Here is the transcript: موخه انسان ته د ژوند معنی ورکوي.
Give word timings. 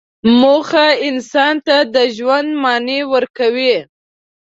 موخه 0.39 0.87
انسان 1.09 1.55
ته 1.65 1.75
د 1.93 1.97
ژوند 2.15 2.49
معنی 2.63 2.99
ورکوي. 3.13 3.75